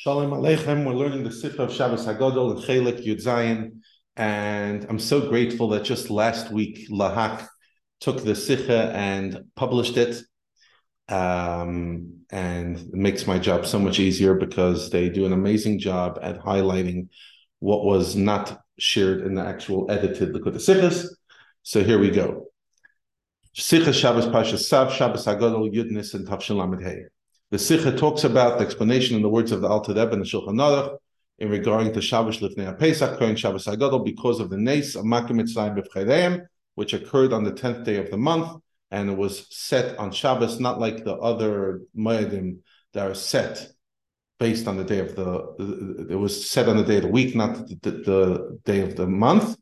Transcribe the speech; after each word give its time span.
Shalom 0.00 0.30
Aleichem. 0.30 0.86
We're 0.86 0.92
learning 0.92 1.24
the 1.24 1.32
Sikha 1.32 1.64
of 1.64 1.72
Shabbos 1.72 2.06
Hagadol 2.06 2.52
and 2.52 2.60
Chelik 2.64 3.04
Yud 3.04 3.20
Zayin, 3.20 3.80
and 4.14 4.86
I'm 4.88 5.00
so 5.00 5.28
grateful 5.28 5.70
that 5.70 5.82
just 5.82 6.08
last 6.08 6.52
week 6.52 6.88
Lahak 6.88 7.48
took 7.98 8.22
the 8.22 8.36
Sikha 8.36 8.92
and 8.94 9.46
published 9.56 9.96
it, 9.96 10.22
um, 11.08 12.20
and 12.30 12.78
it 12.78 12.94
makes 12.94 13.26
my 13.26 13.40
job 13.40 13.66
so 13.66 13.80
much 13.80 13.98
easier 13.98 14.34
because 14.34 14.90
they 14.90 15.08
do 15.08 15.26
an 15.26 15.32
amazing 15.32 15.80
job 15.80 16.20
at 16.22 16.38
highlighting 16.38 17.08
what 17.58 17.84
was 17.84 18.14
not 18.14 18.60
shared 18.78 19.22
in 19.22 19.34
the 19.34 19.44
actual 19.44 19.90
edited 19.90 20.32
Likkutei 20.32 20.60
Sichos. 20.60 21.08
So 21.64 21.82
here 21.82 21.98
we 21.98 22.10
go. 22.10 22.46
Sikha 23.52 23.92
Shabbos 23.92 24.28
Pasha 24.28 24.58
Sav 24.58 24.92
Shabbos 24.92 25.26
Hagadol 25.26 25.74
Yud 25.74 25.90
Nisan 25.90 26.24
Tavshin 26.24 26.54
Lamed. 26.54 27.08
The 27.50 27.58
Sikha 27.58 27.96
talks 27.96 28.24
about 28.24 28.58
the 28.58 28.64
explanation 28.64 29.16
in 29.16 29.22
the 29.22 29.28
words 29.28 29.52
of 29.52 29.62
the 29.62 29.68
Alter 29.68 29.94
Rebbe 29.94 30.12
and 30.12 30.20
the 30.20 30.26
Shulchan 30.26 30.56
Aruch 30.56 30.98
in 31.38 31.48
regarding 31.48 31.94
to 31.94 32.02
Shabbos 32.02 32.40
Lifnei 32.40 32.78
Pesach, 32.78 33.18
Kohen 33.18 33.36
Shabbos 33.36 33.64
Hagadol, 33.64 34.04
because 34.04 34.38
of 34.38 34.50
the 34.50 34.58
Nes 34.58 34.96
of 34.96 35.04
Makim 35.04 35.40
Mitzrayim 35.40 36.46
which 36.74 36.92
occurred 36.92 37.32
on 37.32 37.44
the 37.44 37.52
tenth 37.52 37.84
day 37.84 37.96
of 37.96 38.10
the 38.10 38.16
month, 38.16 38.60
and 38.90 39.10
it 39.10 39.16
was 39.16 39.46
set 39.50 39.98
on 39.98 40.12
Shabbos, 40.12 40.60
not 40.60 40.78
like 40.78 41.04
the 41.04 41.14
other 41.14 41.80
Moedim 41.96 42.58
that 42.92 43.10
are 43.10 43.14
set 43.14 43.66
based 44.38 44.68
on 44.68 44.76
the 44.76 44.84
day 44.84 45.00
of 45.00 45.16
the. 45.16 46.06
It 46.10 46.14
was 46.14 46.48
set 46.50 46.68
on 46.68 46.76
the 46.76 46.84
day 46.84 46.96
of 46.96 47.02
the 47.02 47.08
week, 47.08 47.34
not 47.34 47.66
the, 47.66 47.78
the, 47.82 47.90
the 47.90 48.58
day 48.64 48.80
of 48.80 48.94
the 48.94 49.06
month 49.06 49.56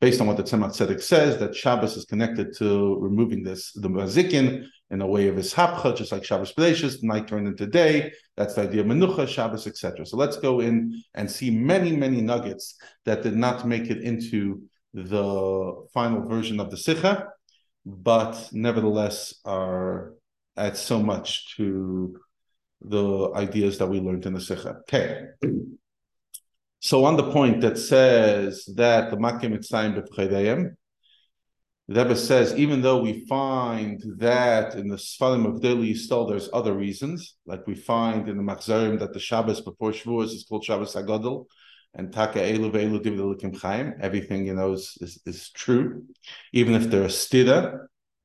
based 0.00 0.20
on 0.20 0.26
what 0.26 0.36
the 0.36 0.42
Tzemach 0.42 0.70
Tzedek 0.70 1.02
says, 1.02 1.38
that 1.38 1.54
Shabbos 1.54 1.96
is 1.96 2.04
connected 2.06 2.56
to 2.56 2.96
removing 3.00 3.42
this 3.42 3.72
the 3.72 3.88
mazikin 3.88 4.66
in 4.90 5.00
a 5.00 5.06
way 5.06 5.28
of 5.28 5.36
his 5.36 5.54
hapcha, 5.54 5.96
just 5.96 6.12
like 6.12 6.24
Shabbos 6.24 6.52
Bereshis, 6.52 7.02
night 7.02 7.28
turned 7.28 7.46
into 7.46 7.66
day. 7.66 8.12
That's 8.36 8.54
the 8.54 8.62
idea 8.62 8.80
of 8.80 8.86
menucha, 8.88 9.28
Shabbos, 9.28 9.66
etc. 9.66 10.04
So 10.04 10.16
let's 10.16 10.36
go 10.36 10.60
in 10.60 11.02
and 11.14 11.30
see 11.30 11.50
many, 11.50 11.94
many 11.94 12.20
nuggets 12.20 12.76
that 13.04 13.22
did 13.22 13.36
not 13.36 13.66
make 13.66 13.88
it 13.90 14.02
into 14.02 14.62
the 14.92 15.86
final 15.94 16.26
version 16.28 16.58
of 16.58 16.70
the 16.70 16.76
Sikha, 16.76 17.28
but 17.86 18.48
nevertheless 18.52 19.34
are 19.44 20.14
add 20.56 20.76
so 20.76 21.00
much 21.00 21.56
to 21.56 22.18
the 22.82 23.30
ideas 23.34 23.78
that 23.78 23.86
we 23.86 24.00
learned 24.00 24.26
in 24.26 24.34
the 24.34 24.40
Sikha. 24.40 24.78
Okay. 24.80 25.26
So 26.80 27.04
on 27.04 27.16
the 27.16 27.30
point 27.30 27.60
that 27.60 27.78
says 27.78 28.64
that 28.74 29.10
the 29.10 29.16
Makim 29.16 29.54
Mitzrayim 29.54 30.02
b'Pchedayim, 30.02 30.74
the 31.90 32.04
Rebbe 32.04 32.14
says 32.14 32.54
even 32.54 32.82
though 32.82 33.02
we 33.02 33.26
find 33.26 34.00
that 34.18 34.76
in 34.76 34.86
the 34.86 34.96
Sfarim 34.96 35.44
of 35.44 35.60
Deli 35.60 35.92
Yisrael 35.92 36.28
there's 36.28 36.48
other 36.52 36.72
reasons, 36.72 37.34
like 37.46 37.66
we 37.66 37.74
find 37.74 38.28
in 38.28 38.36
the 38.36 38.44
Machzarim 38.44 39.00
that 39.00 39.12
the 39.12 39.18
Shabbos 39.18 39.60
before 39.60 39.90
Shavuos 39.90 40.26
is 40.26 40.46
called 40.48 40.64
Shabbos 40.64 40.94
Hagadol, 40.94 41.46
and 41.94 42.12
Taka 42.12 42.38
Elu 42.38 42.70
Ve'elu 42.70 43.02
Divid 43.02 43.60
Chaim, 43.60 43.94
everything 44.00 44.46
you 44.46 44.54
know 44.54 44.74
is, 44.74 44.96
is, 45.00 45.20
is 45.26 45.50
true, 45.50 46.04
even 46.52 46.74
if 46.74 46.88
they're 46.88 47.02
a 47.02 47.06
stida. 47.06 47.76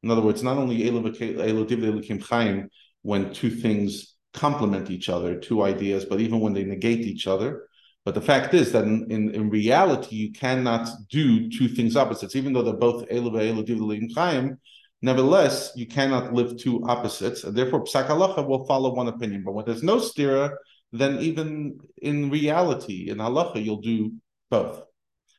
In 0.03 0.11
other 0.11 0.21
words, 0.21 0.43
not 0.43 0.57
only 0.57 0.83
Elu 0.83 1.67
Divid 1.67 2.23
Chaim 2.23 2.69
when 3.01 3.33
two 3.33 3.49
things 3.49 4.15
complement 4.31 4.91
each 4.91 5.09
other, 5.09 5.39
two 5.39 5.63
ideas, 5.63 6.05
but 6.05 6.19
even 6.19 6.39
when 6.39 6.53
they 6.53 6.65
negate 6.65 6.99
each 6.99 7.25
other. 7.25 7.67
But 8.05 8.13
the 8.13 8.21
fact 8.21 8.53
is 8.53 8.71
that 8.71 8.83
in, 8.83 9.09
in, 9.09 9.33
in, 9.33 9.49
reality, 9.49 10.15
you 10.15 10.31
cannot 10.31 10.87
do 11.09 11.49
two 11.49 11.67
things 11.67 11.95
opposites, 11.95 12.35
even 12.35 12.53
though 12.53 12.61
they're 12.61 12.73
both 12.73 13.09
chaim. 13.09 14.59
Nevertheless, 15.01 15.71
you 15.75 15.87
cannot 15.87 16.31
live 16.31 16.55
two 16.55 16.83
opposites, 16.85 17.43
and 17.43 17.57
therefore 17.57 17.83
psak 17.83 18.07
halacha 18.07 18.47
will 18.47 18.65
follow 18.65 18.93
one 18.93 19.07
opinion. 19.07 19.41
But 19.43 19.53
when 19.53 19.65
there's 19.65 19.81
no 19.81 19.97
stira, 19.97 20.51
then 20.91 21.19
even 21.19 21.79
in 21.99 22.29
reality, 22.29 23.09
in 23.09 23.17
halacha, 23.17 23.63
you'll 23.63 23.81
do 23.81 24.13
both. 24.51 24.83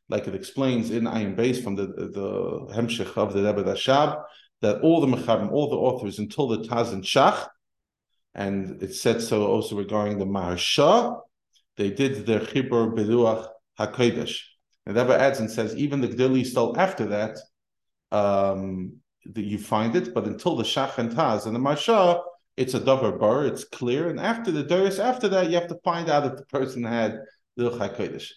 Like 0.08 0.26
it 0.26 0.34
explains 0.34 0.90
in 0.90 1.04
Ayin 1.04 1.36
Beis 1.36 1.62
from 1.62 1.76
the 1.76 1.86
the 1.86 2.74
Hemshech 2.74 3.16
of 3.16 3.32
the 3.32 3.44
Rebbe 3.44 3.62
Rashab, 3.62 4.22
that 4.62 4.80
all 4.80 5.00
the 5.00 5.06
Mechavim, 5.06 5.52
all 5.52 5.70
the 5.70 5.76
authors, 5.76 6.18
until 6.18 6.48
the 6.48 6.58
Taz 6.58 6.92
and 6.92 7.04
Shach, 7.04 7.46
and 8.34 8.82
it 8.82 8.94
said 8.94 9.22
so 9.22 9.46
also 9.46 9.76
regarding 9.76 10.18
the 10.18 10.26
Maharsha, 10.26 11.20
they 11.76 11.90
did 11.90 12.26
their 12.26 12.40
Chibur 12.40 12.94
Beruach 12.94 13.48
HaKodesh. 13.78 14.40
And 14.86 14.96
Rebbe 14.96 15.18
adds 15.18 15.40
and 15.40 15.50
says, 15.50 15.74
even 15.74 16.00
the 16.00 16.08
Gdili 16.08 16.46
stole 16.46 16.78
after 16.78 17.06
that, 17.06 17.38
um, 18.12 18.96
you 19.34 19.58
find 19.58 19.96
it, 19.96 20.14
but 20.14 20.26
until 20.26 20.56
the 20.56 20.62
Shach 20.62 20.98
and 20.98 21.10
Taz 21.10 21.46
and 21.46 21.54
the 21.54 21.60
Maharsha, 21.60 22.22
it's 22.56 22.74
a 22.74 22.80
Dover 22.80 23.12
bar, 23.12 23.44
it's 23.44 23.64
clear. 23.64 24.08
And 24.08 24.20
after 24.20 24.50
the 24.50 24.62
Doris, 24.62 24.98
after 24.98 25.28
that, 25.28 25.50
you 25.50 25.56
have 25.56 25.68
to 25.68 25.78
find 25.84 26.08
out 26.08 26.24
if 26.24 26.36
the 26.36 26.46
person 26.46 26.84
had 26.84 27.18
the 27.56 27.70
HaKodesh. 27.70 28.30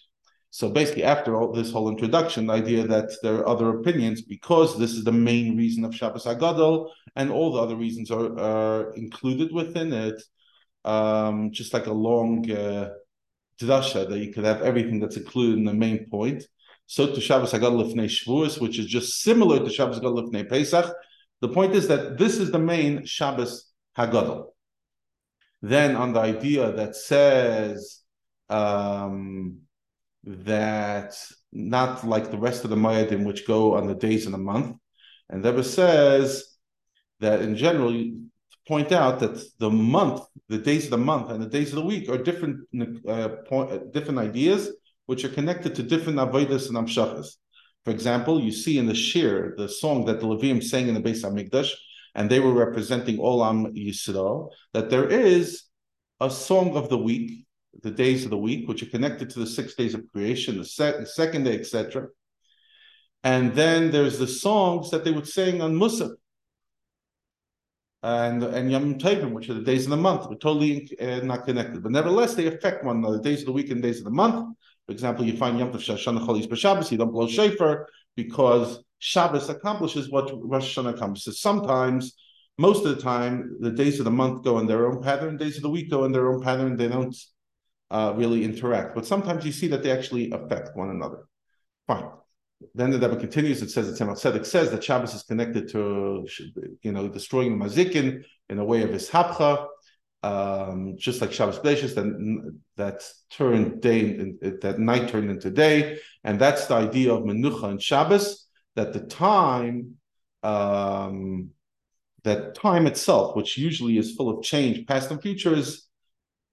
So 0.50 0.68
basically, 0.68 1.04
after 1.04 1.36
all 1.36 1.52
this 1.52 1.70
whole 1.70 1.88
introduction, 1.88 2.46
the 2.46 2.54
idea 2.54 2.84
that 2.86 3.08
there 3.22 3.36
are 3.36 3.48
other 3.48 3.78
opinions 3.78 4.22
because 4.22 4.76
this 4.76 4.90
is 4.90 5.04
the 5.04 5.12
main 5.12 5.56
reason 5.56 5.84
of 5.84 5.94
Shabbos 5.94 6.24
Hagadol, 6.24 6.90
and 7.14 7.30
all 7.30 7.52
the 7.52 7.60
other 7.60 7.76
reasons 7.76 8.10
are, 8.10 8.38
are 8.38 8.92
included 8.94 9.52
within 9.52 9.92
it, 9.92 10.20
um, 10.84 11.52
just 11.52 11.72
like 11.72 11.86
a 11.86 11.92
long 11.92 12.50
uh, 12.50 12.90
that 13.66 14.18
you 14.18 14.32
could 14.32 14.44
have 14.44 14.62
everything 14.62 15.00
that's 15.00 15.16
included 15.16 15.58
in 15.58 15.64
the 15.64 15.74
main 15.74 16.06
point. 16.10 16.44
So 16.86 17.14
to 17.14 17.20
Shabbos 17.20 17.52
Hagadol 17.52 17.94
Lifnei 17.94 18.06
Shavuos, 18.06 18.60
which 18.60 18.78
is 18.78 18.86
just 18.86 19.22
similar 19.22 19.58
to 19.60 19.70
Shabbos 19.70 20.00
Hagadol 20.00 20.30
Lifnei 20.30 20.48
Pesach. 20.48 20.92
The 21.40 21.48
point 21.48 21.74
is 21.74 21.88
that 21.88 22.18
this 22.18 22.38
is 22.38 22.50
the 22.50 22.58
main 22.58 23.04
Shabbos 23.06 23.70
Hagadol. 23.96 24.46
Then 25.62 25.96
on 25.96 26.12
the 26.12 26.20
idea 26.20 26.72
that 26.72 26.96
says 26.96 28.00
um, 28.48 29.58
that 30.24 31.16
not 31.52 32.04
like 32.04 32.30
the 32.30 32.38
rest 32.38 32.64
of 32.64 32.70
the 32.70 32.76
Moedim, 32.76 33.24
which 33.24 33.46
go 33.46 33.76
on 33.76 33.86
the 33.86 33.94
days 33.94 34.26
of 34.26 34.32
the 34.32 34.38
month, 34.38 34.76
and 35.28 35.44
Rebbe 35.44 35.62
says 35.62 36.56
that 37.20 37.40
in 37.42 37.56
general, 37.56 37.92
point 38.70 38.92
out 38.92 39.18
that 39.18 39.34
the 39.58 39.68
month, 39.68 40.20
the 40.48 40.62
days 40.70 40.84
of 40.84 40.92
the 40.96 41.04
month, 41.12 41.26
and 41.30 41.42
the 41.42 41.52
days 41.58 41.70
of 41.70 41.78
the 41.80 41.88
week 41.92 42.08
are 42.08 42.20
different, 42.28 42.56
uh, 43.14 43.30
point, 43.50 43.68
uh, 43.72 43.78
different 43.96 44.20
ideas 44.28 44.60
which 45.06 45.24
are 45.24 45.34
connected 45.38 45.74
to 45.74 45.82
different 45.82 46.18
avodas 46.24 46.68
and 46.68 46.76
amshachas. 46.80 47.28
For 47.84 47.90
example, 47.90 48.40
you 48.46 48.52
see 48.52 48.78
in 48.78 48.86
the 48.86 48.94
Shir, 48.94 49.54
the 49.56 49.68
song 49.68 50.04
that 50.04 50.20
the 50.20 50.26
Levim 50.32 50.62
sang 50.62 50.86
in 50.86 50.94
the 50.94 51.04
Beis 51.06 51.22
Hamikdash, 51.24 51.72
and 52.14 52.30
they 52.30 52.38
were 52.38 52.52
representing 52.52 53.16
Olam 53.18 53.58
Yisrael, 53.76 54.50
that 54.74 54.88
there 54.88 55.08
is 55.08 55.64
a 56.20 56.30
song 56.30 56.76
of 56.76 56.88
the 56.88 57.02
week, 57.10 57.46
the 57.82 57.96
days 58.04 58.24
of 58.24 58.30
the 58.30 58.44
week, 58.48 58.68
which 58.68 58.84
are 58.84 58.92
connected 58.96 59.30
to 59.30 59.40
the 59.40 59.46
six 59.58 59.74
days 59.74 59.94
of 59.94 60.06
creation, 60.12 60.52
the, 60.58 60.96
the 61.00 61.10
second 61.20 61.42
day, 61.42 61.58
etc. 61.58 62.06
And 63.24 63.52
then 63.54 63.90
there's 63.90 64.18
the 64.20 64.28
songs 64.28 64.90
that 64.90 65.02
they 65.04 65.10
would 65.10 65.28
sing 65.28 65.60
on 65.60 65.74
Musaf, 65.74 66.12
and 68.02 68.42
and 68.42 68.70
Yom 68.70 68.98
Tovim, 68.98 69.32
which 69.32 69.48
are 69.50 69.54
the 69.54 69.60
days 69.60 69.84
of 69.84 69.90
the 69.90 69.96
month, 69.96 70.26
are 70.26 70.36
totally 70.36 70.90
uh, 71.00 71.20
not 71.20 71.44
connected. 71.44 71.82
But 71.82 71.92
nevertheless, 71.92 72.34
they 72.34 72.46
affect 72.46 72.84
one 72.84 72.98
another. 72.98 73.20
Days 73.20 73.40
of 73.40 73.46
the 73.46 73.52
week 73.52 73.70
and 73.70 73.82
days 73.82 73.98
of 73.98 74.04
the 74.04 74.10
month. 74.10 74.56
For 74.86 74.92
example, 74.92 75.24
you 75.24 75.36
find 75.36 75.58
Yom 75.58 75.72
Tov 75.72 75.76
Shashana 75.80 76.26
Cholis 76.26 76.46
B'Shabbos. 76.46 76.90
You 76.90 76.98
don't 76.98 77.12
blow 77.12 77.28
shofar 77.28 77.86
because 78.16 78.82
Shabbos 78.98 79.48
accomplishes 79.48 80.10
what 80.10 80.30
Rosh 80.42 80.78
Hashanah 80.78 80.94
accomplishes. 80.94 81.40
Sometimes, 81.40 82.14
most 82.58 82.84
of 82.84 82.96
the 82.96 83.02
time, 83.02 83.56
the 83.60 83.70
days 83.70 83.98
of 83.98 84.04
the 84.04 84.10
month 84.10 84.44
go 84.44 84.58
in 84.58 84.66
their 84.66 84.86
own 84.86 85.02
pattern. 85.02 85.36
Days 85.36 85.56
of 85.56 85.62
the 85.62 85.70
week 85.70 85.90
go 85.90 86.04
in 86.04 86.12
their 86.12 86.32
own 86.32 86.42
pattern. 86.42 86.76
They 86.76 86.88
don't 86.88 87.16
uh, 87.90 88.14
really 88.16 88.44
interact. 88.44 88.94
But 88.94 89.06
sometimes 89.06 89.44
you 89.44 89.52
see 89.52 89.68
that 89.68 89.82
they 89.82 89.90
actually 89.90 90.30
affect 90.30 90.76
one 90.76 90.90
another. 90.90 91.26
Fine. 91.86 92.10
Then 92.74 92.90
the 92.90 92.98
Rebbe 92.98 93.16
continues. 93.16 93.62
It 93.62 93.70
says 93.70 93.98
Tzemach 93.98 94.20
Tzedek 94.20 94.44
says 94.44 94.70
that 94.70 94.84
Shabbos 94.84 95.14
is 95.14 95.22
connected 95.22 95.68
to, 95.70 96.26
you 96.82 96.92
know, 96.92 97.08
destroying 97.08 97.58
mazikin 97.58 98.22
in 98.48 98.58
a 98.58 98.64
way 98.64 98.82
of 98.82 98.90
his 98.90 99.08
hapcha, 99.08 99.66
um, 100.22 100.96
just 100.98 101.20
like 101.20 101.32
Shabbos 101.32 101.58
Bereshis, 101.58 101.94
that 101.94 102.58
that 102.76 103.02
turned 103.30 103.80
day, 103.80 104.12
that 104.60 104.78
night 104.78 105.08
turned 105.08 105.30
into 105.30 105.50
day, 105.50 105.98
and 106.24 106.38
that's 106.38 106.66
the 106.66 106.74
idea 106.74 107.14
of 107.14 107.22
menucha 107.22 107.64
and 107.64 107.82
Shabbos. 107.82 108.46
That 108.76 108.92
the 108.92 109.00
time, 109.00 109.96
um, 110.42 111.50
that 112.24 112.54
time 112.54 112.86
itself, 112.86 113.36
which 113.36 113.56
usually 113.56 113.96
is 113.96 114.14
full 114.14 114.28
of 114.28 114.44
change, 114.44 114.86
past 114.86 115.10
and 115.10 115.20
future, 115.22 115.54
is 115.54 115.86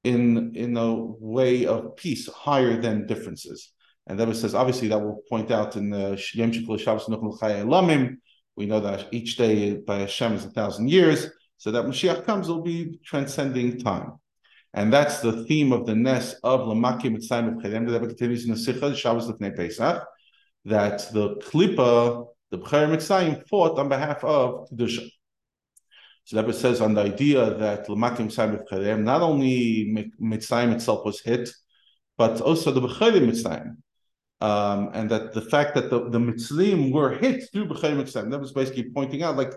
in 0.05 0.55
in 0.55 0.77
a 0.77 0.95
way 0.95 1.65
of 1.65 1.97
peace 1.97 2.27
higher 2.31 2.79
than 2.81 3.07
differences. 3.07 3.73
And 4.07 4.19
it 4.19 4.35
says, 4.35 4.55
obviously, 4.55 4.87
that 4.87 4.99
will 4.99 5.21
point 5.29 5.51
out 5.51 5.75
in 5.75 5.89
the 5.89 6.15
Shabbos 6.15 7.05
Nuchel 7.05 7.37
Lamim. 7.65 8.17
We 8.55 8.65
know 8.65 8.79
that 8.79 9.07
each 9.11 9.35
day 9.35 9.75
by 9.75 9.99
Hashem 9.99 10.33
is 10.33 10.45
a 10.45 10.49
thousand 10.49 10.89
years. 10.89 11.27
So 11.57 11.71
that 11.71 11.85
Mashiach 11.85 12.25
comes, 12.25 12.47
will 12.47 12.61
be 12.61 12.99
transcending 13.03 13.79
time. 13.79 14.13
And 14.73 14.93
that's 14.93 15.19
the 15.19 15.43
theme 15.45 15.71
of 15.73 15.85
the 15.85 15.95
Nes 15.95 16.35
of 16.43 16.61
Lamaki 16.61 17.09
Mitzayim 17.09 17.55
B'Chedem. 17.55 17.89
That 17.89 17.99
continues 18.01 18.45
in 18.45 18.51
the 18.51 18.57
Sikha, 18.57 18.95
Shabbos 18.95 19.27
Lefnei 19.27 19.55
Pesach, 19.55 20.05
that 20.65 21.11
the 21.11 21.35
Klippa, 21.37 22.27
the 22.51 22.59
B'cher 22.59 22.87
Mitzayim, 22.87 23.47
fought 23.49 23.77
on 23.79 23.89
behalf 23.89 24.23
of 24.23 24.69
Kedusha. 24.69 25.09
So 26.25 26.35
the 26.35 26.43
Rebbe 26.43 26.53
says 26.53 26.79
on 26.79 26.93
the 26.93 27.01
idea 27.01 27.55
that 27.55 27.87
Lamakim 27.87 28.27
Mitzrayim 28.29 29.03
not 29.03 29.21
only 29.21 30.11
Mitzrayim 30.21 30.73
itself 30.73 31.03
was 31.05 31.21
hit, 31.21 31.49
but 32.17 32.39
also 32.41 32.71
the 32.71 32.81
B'chayim 32.81 33.27
Mitzrayim. 33.29 33.77
Um, 34.39 34.91
and 34.93 35.09
that 35.09 35.33
the 35.33 35.41
fact 35.41 35.73
that 35.75 35.89
the, 35.89 36.09
the 36.09 36.19
Mitzrayim 36.19 36.91
were 36.91 37.11
hit 37.11 37.49
through 37.51 37.67
B'chayim 37.67 37.97
Mitzrayim, 38.01 38.29
that 38.31 38.39
was 38.39 38.51
basically 38.51 38.91
pointing 38.91 39.23
out, 39.23 39.35
like, 39.35 39.51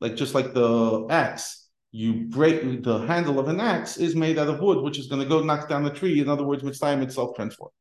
like 0.00 0.14
just 0.14 0.34
like 0.34 0.52
the 0.52 1.06
axe, 1.08 1.68
you 1.90 2.26
break 2.28 2.82
the 2.82 2.98
handle 3.06 3.38
of 3.38 3.48
an 3.48 3.60
axe 3.60 3.96
is 3.96 4.14
made 4.14 4.38
out 4.38 4.48
of 4.48 4.60
wood, 4.60 4.82
which 4.82 4.98
is 4.98 5.06
going 5.06 5.22
to 5.22 5.28
go 5.28 5.42
knock 5.42 5.68
down 5.68 5.84
the 5.84 5.90
tree. 5.90 6.20
In 6.20 6.28
other 6.28 6.44
words, 6.44 6.62
Mitzrayim 6.62 7.02
itself 7.02 7.34
transformed. 7.34 7.72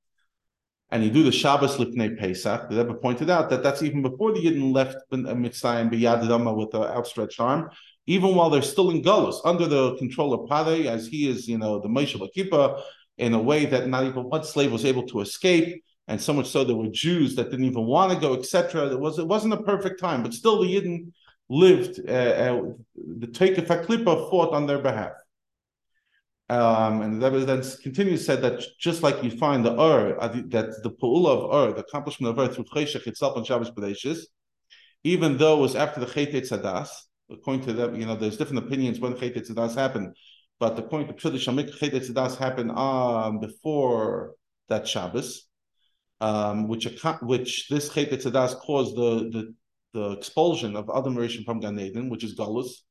And 0.91 1.03
you 1.03 1.09
do 1.09 1.23
the 1.23 1.31
Shabbos 1.31 1.77
Lifnei 1.77 2.17
Pesach. 2.17 2.69
The 2.69 2.77
Rebbe 2.77 2.93
pointed 2.93 3.29
out 3.29 3.49
that 3.49 3.63
that's 3.63 3.81
even 3.83 4.01
before 4.01 4.31
the 4.31 4.39
Yidden 4.39 4.73
left 4.73 4.97
Mitzrayim 5.11 5.91
B'Yad 5.91 6.29
Rama 6.29 6.53
with 6.53 6.71
the 6.71 6.81
outstretched 6.81 7.39
arm 7.39 7.69
even 8.07 8.35
while 8.35 8.49
they're 8.49 8.61
still 8.61 8.91
in 8.91 9.01
Galus, 9.01 9.41
under 9.45 9.67
the 9.67 9.95
control 9.97 10.33
of 10.33 10.49
Pare, 10.49 10.87
as 10.91 11.07
he 11.07 11.27
is, 11.27 11.47
you 11.47 11.57
know, 11.57 11.79
the 11.79 11.87
Moshe 11.87 12.15
Lakipa, 12.15 12.81
in 13.17 13.33
a 13.33 13.41
way 13.41 13.65
that 13.65 13.87
not 13.87 14.03
even 14.03 14.23
one 14.23 14.43
slave 14.43 14.71
was 14.71 14.85
able 14.85 15.03
to 15.07 15.21
escape, 15.21 15.83
and 16.07 16.21
so 16.21 16.33
much 16.33 16.47
so 16.47 16.63
there 16.63 16.75
were 16.75 16.87
Jews 16.87 17.35
that 17.35 17.49
didn't 17.49 17.65
even 17.65 17.85
want 17.85 18.13
to 18.13 18.19
go, 18.19 18.35
etc. 18.35 18.87
It 18.87 18.99
was 18.99 19.19
it 19.19 19.27
wasn't 19.27 19.53
a 19.53 19.63
perfect 19.63 19.99
time, 19.99 20.23
but 20.23 20.33
still 20.33 20.61
the 20.61 20.67
Yidden 20.67 21.11
lived. 21.49 21.99
Uh, 22.07 22.11
uh, 22.11 22.61
the 22.95 23.27
Teikef 23.27 23.67
Haklipa 23.67 24.29
fought 24.29 24.53
on 24.53 24.67
their 24.67 24.79
behalf. 24.79 25.13
Um, 26.47 27.01
and 27.01 27.21
that 27.23 27.31
was 27.31 27.47
then 27.47 27.63
continues 27.81 28.23
said 28.23 28.43
that 28.43 28.61
just 28.79 29.01
like 29.01 29.23
you 29.23 29.31
find 29.31 29.65
the 29.65 29.73
Ur, 29.73 30.15
uh, 30.21 30.27
that 30.27 30.83
the 30.83 30.91
Pa'ula 30.91 31.29
of 31.29 31.69
Ur, 31.69 31.73
the 31.73 31.81
accomplishment 31.81 32.37
of 32.37 32.39
Ur 32.39 32.53
through 32.53 32.65
Cheshach 32.65 33.07
itself 33.07 33.35
on 33.35 33.43
Shabbos 33.43 33.71
Bereshis, 33.71 34.19
even 35.03 35.37
though 35.37 35.57
it 35.57 35.61
was 35.61 35.75
after 35.75 35.99
the 35.99 36.05
Chet 36.05 36.33
Tzadas, 36.33 36.89
according 37.31 37.65
to 37.65 37.73
them, 37.73 37.95
you 37.95 38.05
know, 38.05 38.15
there's 38.15 38.37
different 38.37 38.63
opinions 38.63 38.99
when 38.99 39.17
Chet 39.17 39.33
Tzadas 39.33 39.73
happened, 39.73 40.15
but 40.59 40.77
according 40.77 41.07
to 41.07 41.13
Pshudah 41.13 41.39
Shamik, 41.39 41.75
Chet 41.79 41.93
Tzadas 41.93 42.37
happened 42.37 42.71
um, 42.71 43.39
before 43.39 44.35
that 44.69 44.87
Shabbos, 44.87 45.47
um, 46.21 46.67
which 46.67 46.87
which 47.21 47.67
this 47.69 47.89
Chet 47.89 48.11
Tzadas 48.11 48.59
caused 48.59 48.95
the, 48.95 49.29
the 49.29 49.53
the 49.93 50.11
expulsion 50.11 50.75
of 50.75 50.89
Adam 50.95 51.15
Rishon 51.15 51.45
from 51.45 51.59
Gan 51.59 51.79
Eden, 51.79 52.09
which 52.09 52.23
is 52.23 52.35
Galus. 52.35 52.83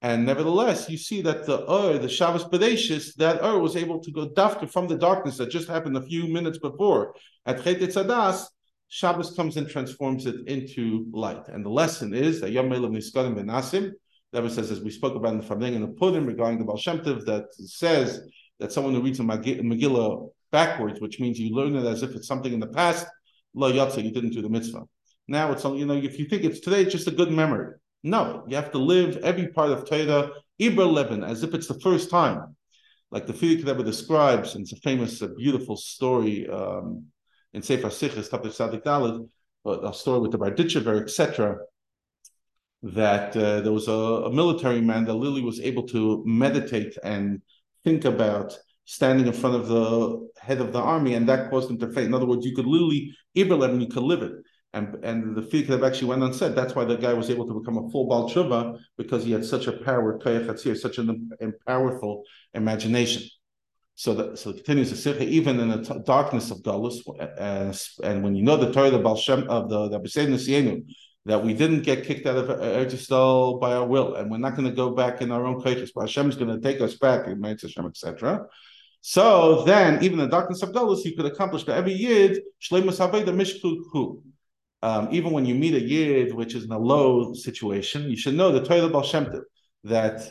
And 0.00 0.26
nevertheless, 0.26 0.90
you 0.90 0.96
see 0.96 1.22
that 1.22 1.46
the 1.46 1.70
Ur, 1.70 1.98
the 1.98 2.08
Shabbos 2.08 2.44
Bereshis, 2.44 3.14
that 3.16 3.40
Ur 3.44 3.58
was 3.60 3.76
able 3.76 4.00
to 4.00 4.10
go 4.10 4.28
dafka 4.28 4.68
from 4.68 4.88
the 4.88 4.96
darkness 4.96 5.36
that 5.36 5.50
just 5.50 5.68
happened 5.68 5.96
a 5.96 6.02
few 6.02 6.26
minutes 6.26 6.58
before. 6.58 7.14
At 7.46 7.62
Chet 7.62 7.78
Tzadas, 7.80 8.46
Shabbos 8.88 9.34
comes 9.36 9.56
and 9.56 9.68
transforms 9.68 10.26
it 10.26 10.36
into 10.48 11.06
light. 11.12 11.48
And 11.48 11.64
the 11.64 11.70
lesson 11.70 12.14
is 12.14 12.40
that 12.40 12.50
Yom 12.50 12.68
Melav 12.68 12.90
Niskadim 12.90 13.36
Benasim, 13.36 13.92
that 14.32 14.50
says, 14.50 14.70
as 14.70 14.80
we 14.80 14.90
spoke 14.90 15.14
about 15.14 15.34
in 15.34 15.38
the 15.38 15.46
Farbrengen 15.46 15.76
and 15.76 15.84
the 15.84 16.00
Pudim 16.00 16.26
regarding 16.26 16.58
the 16.58 16.64
Baal 16.64 16.76
Shem 16.76 16.98
Tov, 16.98 17.24
that 17.26 17.54
says 17.54 18.20
that 18.58 18.72
someone 18.72 18.94
who 18.94 19.02
reads 19.02 19.20
a 19.20 19.22
Megillah 19.22 20.28
backwards, 20.52 21.00
which 21.00 21.18
means 21.18 21.40
you 21.40 21.54
learn 21.54 21.74
it 21.74 21.84
as 21.84 22.02
if 22.02 22.14
it's 22.14 22.28
something 22.28 22.52
in 22.52 22.60
the 22.60 22.68
past, 22.68 23.06
lo 23.54 23.72
yatsa, 23.72 24.02
you 24.04 24.12
didn't 24.12 24.30
do 24.30 24.42
the 24.42 24.48
mitzvah. 24.48 24.82
Now 25.26 25.50
it's 25.52 25.64
you 25.64 25.86
know, 25.86 25.94
if 25.94 26.18
you 26.18 26.26
think 26.26 26.44
it's 26.44 26.60
today, 26.60 26.82
it's 26.82 26.92
just 26.92 27.08
a 27.08 27.12
good 27.12 27.32
memory. 27.32 27.74
No, 28.02 28.44
you 28.48 28.56
have 28.56 28.72
to 28.72 28.78
live 28.78 29.16
every 29.18 29.48
part 29.48 29.70
of 29.70 29.88
Torah, 29.88 30.30
Ibra 30.60 30.92
Levin, 30.92 31.24
as 31.24 31.42
if 31.42 31.54
it's 31.54 31.68
the 31.68 31.80
first 31.80 32.10
time. 32.10 32.56
Like 33.10 33.26
the 33.26 33.32
Frierdiker 33.32 33.66
Rebbe 33.66 33.84
describes, 33.84 34.54
and 34.54 34.62
it's 34.62 34.72
a 34.72 34.76
famous, 34.76 35.20
a 35.22 35.28
beautiful 35.28 35.76
story 35.76 36.48
um, 36.48 37.06
in 37.52 37.62
Sefer 37.62 37.88
Sichas, 37.88 38.30
Tapir 38.30 38.50
Sadik 38.50 38.84
Dalad, 38.84 39.28
a 39.64 39.92
story 39.92 40.20
with 40.20 40.32
the 40.32 40.38
Berditchever, 40.38 41.00
etc., 41.00 41.58
that 42.82 43.36
uh, 43.36 43.60
there 43.60 43.72
was 43.72 43.86
a, 43.86 43.92
a, 43.92 44.32
military 44.32 44.80
man 44.80 45.04
that 45.04 45.14
Lily 45.14 45.42
was 45.42 45.60
able 45.60 45.84
to 45.84 46.22
meditate 46.26 46.96
and 47.04 47.40
think 47.84 48.04
about 48.04 48.58
standing 48.84 49.26
in 49.26 49.32
front 49.32 49.56
of 49.56 49.68
the 49.68 50.28
head 50.40 50.60
of 50.60 50.72
the 50.72 50.80
army, 50.80 51.14
and 51.14 51.28
that 51.28 51.50
caused 51.50 51.70
him 51.70 51.78
to 51.78 51.86
faint. 51.92 52.08
In 52.08 52.14
other 52.14 52.26
words, 52.26 52.44
you 52.44 52.54
could 52.54 52.66
literally 52.66 53.14
Iberlem 53.36 53.70
and 53.70 53.82
you 53.82 53.88
could 53.88 54.02
live 54.02 54.22
it. 54.22 54.32
And 54.74 55.04
and 55.04 55.36
the 55.36 55.42
Frierdiker 55.42 55.86
actually 55.86 56.08
went 56.08 56.22
on 56.22 56.32
said 56.32 56.54
that's 56.54 56.74
why 56.74 56.84
the 56.84 56.96
guy 56.96 57.12
was 57.12 57.28
able 57.28 57.46
to 57.46 57.54
become 57.60 57.76
a 57.76 57.90
full 57.90 58.08
Baal 58.08 58.28
Tshuva 58.28 58.78
because 58.96 59.24
he 59.24 59.32
had 59.32 59.44
such 59.44 59.66
a 59.66 59.72
power, 59.72 60.18
such 60.74 60.98
an 60.98 61.28
powerful 61.66 62.22
imagination. 62.54 63.22
So 63.94 64.14
that 64.14 64.38
so 64.38 64.50
it 64.50 64.56
continues 64.56 64.88
to 64.88 64.96
say 64.96 65.22
even 65.26 65.60
in 65.60 65.68
the 65.68 65.82
t- 65.82 66.00
darkness 66.06 66.50
of 66.50 66.62
Galus, 66.62 66.96
uh, 67.20 67.74
and 68.02 68.24
when 68.24 68.34
you 68.34 68.42
know 68.42 68.56
the 68.56 68.72
Torah 68.72 68.90
the 68.90 68.98
Baal 68.98 69.16
Shem, 69.16 69.46
of 69.50 69.68
the 69.68 69.88
the 69.88 69.98
that 71.26 71.44
we 71.44 71.52
didn't 71.52 71.82
get 71.82 72.04
kicked 72.04 72.26
out 72.26 72.36
of 72.36 72.48
Eretz 72.48 72.92
Yisrael 72.92 73.60
by 73.60 73.74
our 73.74 73.86
will, 73.86 74.14
and 74.14 74.30
we're 74.30 74.38
not 74.38 74.56
going 74.56 74.68
to 74.68 74.74
go 74.74 74.90
back 74.90 75.20
in 75.20 75.30
our 75.30 75.44
own 75.46 75.60
koiches, 75.60 75.90
but 75.94 76.02
Hashem 76.02 76.30
is 76.30 76.36
going 76.36 76.50
to 76.50 76.60
take 76.60 76.80
us 76.80 76.94
back 76.94 77.26
Hashem, 77.26 77.86
etc. 77.86 78.46
So 79.02 79.64
then, 79.64 80.02
even 80.04 80.18
the 80.18 80.28
darkness 80.28 80.62
of 80.62 80.70
Galus, 80.70 81.04
you 81.04 81.16
could 81.16 81.26
accomplish 81.26 81.64
that 81.64 81.76
every 81.76 81.92
yid 81.92 82.40
shleimus 82.62 82.98
haveda 82.98 83.34
mishklu 83.34 84.22
um, 84.84 85.08
even 85.12 85.32
when 85.32 85.44
you 85.44 85.54
meet 85.54 85.74
a 85.74 85.80
yid 85.80 86.34
which 86.34 86.54
is 86.54 86.64
in 86.64 86.72
a 86.72 86.78
low 86.78 87.34
situation, 87.34 88.08
you 88.10 88.16
should 88.16 88.34
know 88.34 88.50
the 88.50 88.64
Torah 88.64 88.88
Baal 88.88 89.02
Shem 89.02 89.28
that 89.84 90.28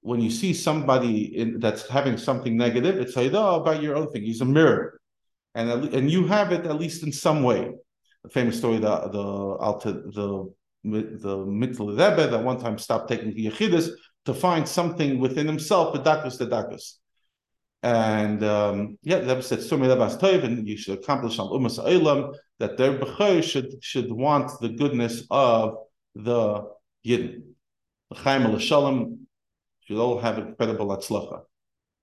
when 0.00 0.20
you 0.20 0.30
see 0.30 0.52
somebody 0.52 1.36
in, 1.36 1.60
that's 1.60 1.88
having 1.88 2.16
something 2.16 2.56
negative, 2.56 2.96
it's 2.98 3.16
oh, 3.16 3.60
about 3.60 3.82
your 3.82 3.96
own 3.96 4.10
thing. 4.10 4.22
He's 4.22 4.40
a 4.40 4.44
mirror, 4.44 5.00
and 5.54 5.70
and 5.94 6.10
you 6.10 6.26
have 6.26 6.52
it 6.52 6.66
at 6.66 6.78
least 6.78 7.04
in 7.04 7.12
some 7.12 7.42
way. 7.42 7.70
The 8.24 8.30
famous 8.30 8.58
story, 8.58 8.78
the 8.78 8.94
the 9.08 10.02
the 10.12 10.52
the 10.84 11.36
Mittel 11.36 11.90
Rebbe 11.90 12.28
that 12.28 12.42
one 12.42 12.58
time 12.60 12.78
stopped 12.78 13.08
taking 13.08 13.32
the 13.34 13.46
Yechidus 13.46 13.90
to 14.24 14.34
find 14.34 14.68
something 14.68 15.20
within 15.20 15.46
himself, 15.46 15.92
the 15.94 16.00
dakus 16.00 16.38
the 16.38 16.46
dakus. 16.46 16.94
And 17.82 18.44
um, 18.44 18.98
yeah, 19.02 19.18
the 19.18 19.26
Rebbe 19.26 19.42
said, 19.42 19.60
"Sumi 19.60 19.88
Tov," 19.88 20.44
and 20.44 20.68
you 20.68 20.76
should 20.76 20.98
accomplish 20.98 21.38
on 21.38 21.48
Umas 21.48 21.84
Eilam 21.84 22.34
that 22.60 22.76
their 22.76 22.96
bechor 22.96 23.42
should 23.42 23.82
should 23.82 24.12
want 24.12 24.52
the 24.60 24.68
goodness 24.68 25.24
of 25.30 25.78
the 26.14 26.70
Yidden. 27.04 27.42
L'chaim 28.10 28.58
Shalom 28.60 29.26
should 29.80 29.98
all 29.98 30.20
have 30.20 30.38
incredible 30.38 30.88
atzlacha. 30.88 31.42